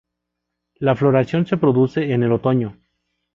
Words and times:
La 0.79 0.95
floración 0.95 1.45
se 1.45 1.57
produce 1.57 2.11
en 2.11 2.23
el 2.23 2.31
otoño. 2.31 2.75